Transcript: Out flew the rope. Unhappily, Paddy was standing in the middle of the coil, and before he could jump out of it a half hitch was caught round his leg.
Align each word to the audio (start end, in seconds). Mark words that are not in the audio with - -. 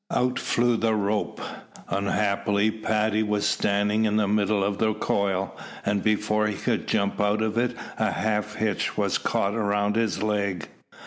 Out 0.09 0.39
flew 0.39 0.77
the 0.77 0.95
rope. 0.95 1.39
Unhappily, 1.89 2.71
Paddy 2.71 3.21
was 3.21 3.45
standing 3.45 4.05
in 4.05 4.15
the 4.17 4.27
middle 4.27 4.63
of 4.63 4.79
the 4.79 4.95
coil, 4.95 5.55
and 5.85 6.01
before 6.03 6.47
he 6.47 6.55
could 6.57 6.87
jump 6.87 7.21
out 7.21 7.43
of 7.43 7.55
it 7.55 7.75
a 7.99 8.09
half 8.11 8.55
hitch 8.55 8.97
was 8.97 9.19
caught 9.19 9.53
round 9.53 9.95
his 9.95 10.23
leg. 10.23 10.69